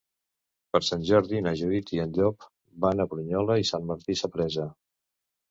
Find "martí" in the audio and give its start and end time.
3.93-4.19